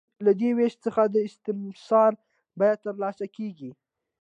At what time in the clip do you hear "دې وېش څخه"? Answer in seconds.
0.39-1.01